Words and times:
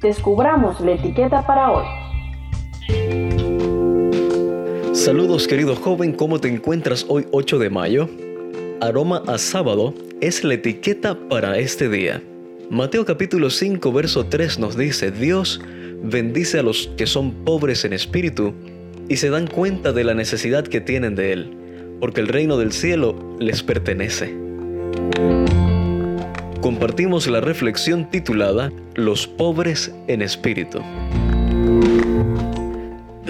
descubramos 0.00 0.80
la 0.80 0.92
etiqueta 0.92 1.46
para 1.46 1.70
hoy. 1.70 1.84
Saludos 4.92 5.48
querido 5.48 5.74
joven, 5.76 6.12
¿cómo 6.12 6.40
te 6.40 6.48
encuentras 6.48 7.04
hoy 7.08 7.26
8 7.32 7.58
de 7.58 7.70
mayo? 7.70 8.08
Aroma 8.80 9.22
a 9.26 9.38
sábado 9.38 9.94
es 10.20 10.44
la 10.44 10.54
etiqueta 10.54 11.18
para 11.28 11.58
este 11.58 11.88
día. 11.88 12.22
Mateo 12.70 13.04
capítulo 13.04 13.50
5 13.50 13.92
verso 13.92 14.26
3 14.26 14.58
nos 14.58 14.76
dice, 14.76 15.10
Dios 15.10 15.60
bendice 16.02 16.58
a 16.58 16.62
los 16.62 16.88
que 16.96 17.06
son 17.06 17.32
pobres 17.44 17.84
en 17.84 17.92
espíritu 17.92 18.54
y 19.08 19.16
se 19.16 19.30
dan 19.30 19.46
cuenta 19.46 19.92
de 19.92 20.04
la 20.04 20.14
necesidad 20.14 20.64
que 20.64 20.80
tienen 20.80 21.14
de 21.14 21.32
Él, 21.32 21.56
porque 22.00 22.20
el 22.20 22.28
reino 22.28 22.56
del 22.56 22.72
cielo 22.72 23.36
les 23.38 23.62
pertenece. 23.62 24.34
Compartimos 26.64 27.26
la 27.26 27.42
reflexión 27.42 28.08
titulada 28.08 28.72
Los 28.94 29.26
pobres 29.26 29.94
en 30.06 30.22
espíritu. 30.22 30.80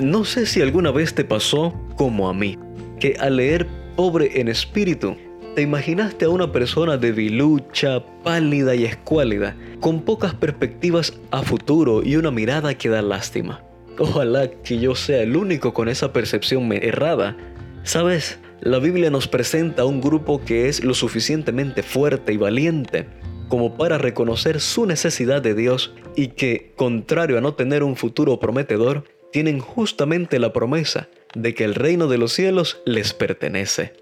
No 0.00 0.24
sé 0.24 0.46
si 0.46 0.62
alguna 0.62 0.92
vez 0.92 1.16
te 1.16 1.24
pasó 1.24 1.74
como 1.96 2.28
a 2.28 2.32
mí, 2.32 2.56
que 3.00 3.16
al 3.18 3.38
leer 3.38 3.66
pobre 3.96 4.40
en 4.40 4.46
espíritu, 4.46 5.16
te 5.56 5.62
imaginaste 5.62 6.26
a 6.26 6.28
una 6.28 6.52
persona 6.52 6.96
debilucha, 6.96 8.04
pálida 8.22 8.76
y 8.76 8.84
escuálida, 8.84 9.56
con 9.80 10.02
pocas 10.02 10.32
perspectivas 10.34 11.12
a 11.32 11.42
futuro 11.42 12.04
y 12.04 12.14
una 12.14 12.30
mirada 12.30 12.78
que 12.78 12.88
da 12.88 13.02
lástima. 13.02 13.64
Ojalá 13.98 14.48
que 14.48 14.78
yo 14.78 14.94
sea 14.94 15.22
el 15.22 15.36
único 15.36 15.74
con 15.74 15.88
esa 15.88 16.12
percepción 16.12 16.72
errada. 16.72 17.36
Sabes, 17.82 18.38
la 18.60 18.78
Biblia 18.78 19.10
nos 19.10 19.26
presenta 19.26 19.82
a 19.82 19.86
un 19.86 20.00
grupo 20.00 20.40
que 20.44 20.68
es 20.68 20.84
lo 20.84 20.94
suficientemente 20.94 21.82
fuerte 21.82 22.32
y 22.32 22.36
valiente 22.36 23.08
como 23.48 23.76
para 23.76 23.98
reconocer 23.98 24.60
su 24.60 24.86
necesidad 24.86 25.42
de 25.42 25.54
Dios 25.54 25.94
y 26.16 26.28
que, 26.28 26.72
contrario 26.76 27.38
a 27.38 27.40
no 27.40 27.54
tener 27.54 27.82
un 27.82 27.96
futuro 27.96 28.38
prometedor, 28.40 29.04
tienen 29.32 29.58
justamente 29.58 30.38
la 30.38 30.52
promesa 30.52 31.08
de 31.34 31.54
que 31.54 31.64
el 31.64 31.74
reino 31.74 32.06
de 32.06 32.18
los 32.18 32.32
cielos 32.32 32.80
les 32.84 33.12
pertenece. 33.12 33.94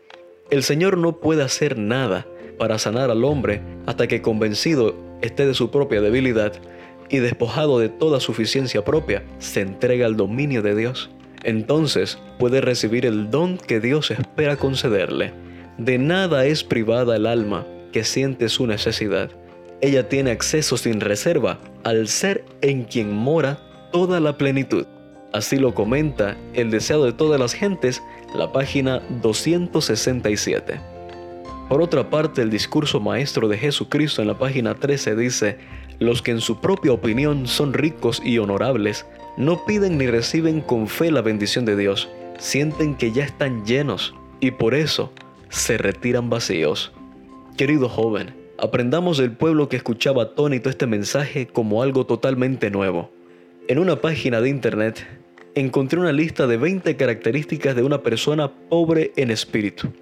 El 0.50 0.62
Señor 0.62 0.98
no 0.98 1.20
puede 1.20 1.42
hacer 1.42 1.78
nada 1.78 2.26
para 2.58 2.78
sanar 2.78 3.10
al 3.10 3.24
hombre 3.24 3.62
hasta 3.86 4.06
que 4.06 4.22
convencido 4.22 4.94
esté 5.22 5.46
de 5.46 5.54
su 5.54 5.70
propia 5.70 6.00
debilidad 6.00 6.52
y 7.08 7.18
despojado 7.18 7.78
de 7.78 7.88
toda 7.88 8.20
suficiencia 8.20 8.84
propia, 8.84 9.22
se 9.38 9.60
entrega 9.60 10.06
al 10.06 10.16
dominio 10.16 10.62
de 10.62 10.74
Dios. 10.74 11.10
Entonces 11.44 12.18
puede 12.38 12.60
recibir 12.60 13.06
el 13.06 13.30
don 13.30 13.58
que 13.58 13.80
Dios 13.80 14.10
espera 14.10 14.56
concederle. 14.56 15.32
De 15.78 15.98
nada 15.98 16.44
es 16.46 16.64
privada 16.64 17.16
el 17.16 17.26
alma 17.26 17.66
que 17.92 18.04
siente 18.04 18.48
su 18.48 18.66
necesidad. 18.66 19.30
Ella 19.80 20.08
tiene 20.08 20.30
acceso 20.30 20.76
sin 20.76 21.00
reserva 21.00 21.58
al 21.84 22.08
ser 22.08 22.44
en 22.60 22.84
quien 22.84 23.12
mora 23.12 23.58
toda 23.92 24.20
la 24.20 24.36
plenitud. 24.38 24.86
Así 25.32 25.56
lo 25.56 25.74
comenta 25.74 26.36
el 26.54 26.70
deseado 26.70 27.04
de 27.04 27.12
todas 27.12 27.40
las 27.40 27.54
gentes, 27.54 28.02
la 28.34 28.52
página 28.52 29.00
267. 29.22 30.80
Por 31.68 31.80
otra 31.80 32.10
parte, 32.10 32.42
el 32.42 32.50
discurso 32.50 33.00
maestro 33.00 33.48
de 33.48 33.56
Jesucristo 33.56 34.20
en 34.20 34.28
la 34.28 34.38
página 34.38 34.74
13 34.74 35.16
dice, 35.16 35.58
los 35.98 36.20
que 36.20 36.32
en 36.32 36.40
su 36.40 36.60
propia 36.60 36.92
opinión 36.92 37.46
son 37.46 37.72
ricos 37.72 38.20
y 38.24 38.38
honorables, 38.38 39.06
no 39.36 39.64
piden 39.64 39.96
ni 39.96 40.06
reciben 40.06 40.60
con 40.60 40.86
fe 40.86 41.10
la 41.10 41.22
bendición 41.22 41.64
de 41.64 41.76
Dios, 41.76 42.10
sienten 42.38 42.94
que 42.94 43.12
ya 43.12 43.24
están 43.24 43.64
llenos 43.64 44.14
y 44.40 44.50
por 44.50 44.74
eso 44.74 45.12
se 45.48 45.78
retiran 45.78 46.28
vacíos. 46.28 46.92
Querido 47.56 47.90
joven, 47.90 48.34
aprendamos 48.56 49.18
del 49.18 49.32
pueblo 49.32 49.68
que 49.68 49.76
escuchaba 49.76 50.22
atónito 50.22 50.70
este 50.70 50.86
mensaje 50.86 51.46
como 51.46 51.82
algo 51.82 52.06
totalmente 52.06 52.70
nuevo. 52.70 53.10
En 53.68 53.78
una 53.78 54.00
página 54.00 54.40
de 54.40 54.48
internet 54.48 55.06
encontré 55.54 56.00
una 56.00 56.12
lista 56.12 56.46
de 56.46 56.56
20 56.56 56.96
características 56.96 57.76
de 57.76 57.82
una 57.82 58.02
persona 58.02 58.50
pobre 58.50 59.12
en 59.16 59.30
espíritu. 59.30 59.92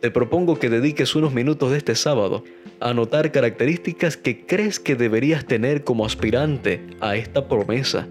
Te 0.00 0.10
propongo 0.10 0.58
que 0.58 0.68
dediques 0.68 1.16
unos 1.16 1.32
minutos 1.32 1.70
de 1.70 1.78
este 1.78 1.94
sábado 1.94 2.44
a 2.80 2.90
anotar 2.90 3.32
características 3.32 4.18
que 4.18 4.44
crees 4.44 4.78
que 4.78 4.94
deberías 4.94 5.46
tener 5.46 5.84
como 5.84 6.04
aspirante 6.04 6.82
a 7.00 7.16
esta 7.16 7.48
promesa. 7.48 8.08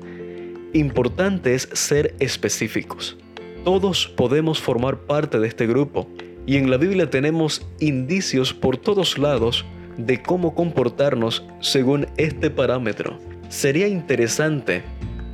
Importante 0.74 1.54
es 1.54 1.70
ser 1.74 2.16
específicos. 2.20 3.18
Todos 3.64 4.08
podemos 4.08 4.60
formar 4.60 4.98
parte 5.02 5.40
de 5.40 5.48
este 5.48 5.68
grupo 5.68 6.08
y 6.46 6.58
en 6.58 6.70
la 6.70 6.78
Biblia 6.78 7.10
tenemos 7.10 7.68
indicios 7.80 8.54
por 8.54 8.78
todos 8.78 9.18
lados 9.18 9.66
de 9.98 10.22
cómo 10.22 10.56
comportarnos 10.56 11.46
según 11.60 12.08
este 12.18 12.50
parámetro. 12.50 13.20
Sería 13.50 13.88
interesante 13.88 14.84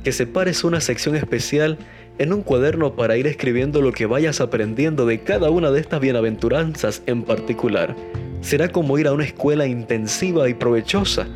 que 0.02 0.12
separes 0.12 0.64
una 0.64 0.80
sección 0.80 1.16
especial 1.16 1.78
en 2.18 2.32
un 2.32 2.42
cuaderno 2.42 2.96
para 2.96 3.16
ir 3.16 3.26
escribiendo 3.26 3.82
lo 3.82 3.92
que 3.92 4.06
vayas 4.06 4.40
aprendiendo 4.40 5.06
de 5.06 5.20
cada 5.20 5.50
una 5.50 5.70
de 5.70 5.80
estas 5.80 6.00
bienaventuranzas 6.00 7.02
en 7.06 7.22
particular. 7.22 7.94
Será 8.40 8.68
como 8.68 8.98
ir 8.98 9.06
a 9.06 9.12
una 9.12 9.24
escuela 9.24 9.66
intensiva 9.66 10.48
y 10.48 10.54
provechosa 10.54 11.26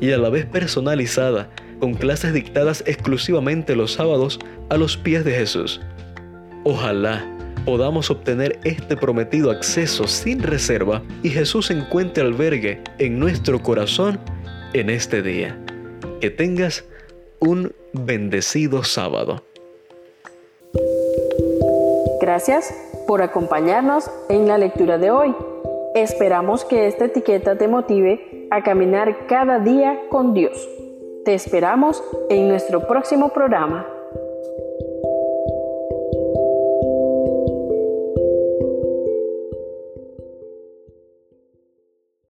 y 0.00 0.12
a 0.12 0.18
la 0.18 0.30
vez 0.30 0.46
personalizada, 0.46 1.50
con 1.78 1.94
clases 1.94 2.32
dictadas 2.32 2.84
exclusivamente 2.86 3.74
los 3.74 3.92
sábados 3.92 4.38
a 4.68 4.76
los 4.76 4.96
pies 4.96 5.24
de 5.24 5.32
Jesús. 5.32 5.80
Ojalá 6.64 7.24
podamos 7.64 8.10
obtener 8.10 8.58
este 8.64 8.96
prometido 8.96 9.50
acceso 9.50 10.06
sin 10.06 10.42
reserva 10.42 11.02
y 11.22 11.30
Jesús 11.30 11.70
encuentre 11.70 12.22
albergue 12.22 12.82
en 12.98 13.18
nuestro 13.18 13.62
corazón 13.62 14.20
en 14.72 14.90
este 14.90 15.22
día. 15.22 15.58
Que 16.20 16.30
tengas 16.30 16.84
un 17.40 17.72
bendecido 17.92 18.84
sábado. 18.84 19.42
Gracias 22.20 22.74
por 23.06 23.22
acompañarnos 23.22 24.10
en 24.28 24.46
la 24.46 24.58
lectura 24.58 24.98
de 24.98 25.10
hoy. 25.10 25.34
Esperamos 25.94 26.64
que 26.64 26.86
esta 26.86 27.06
etiqueta 27.06 27.56
te 27.56 27.66
motive 27.66 28.46
a 28.50 28.62
caminar 28.62 29.26
cada 29.26 29.58
día 29.58 29.98
con 30.10 30.34
Dios. 30.34 30.68
Te 31.24 31.34
esperamos 31.34 32.02
en 32.28 32.48
nuestro 32.48 32.86
próximo 32.86 33.30
programa. 33.30 33.86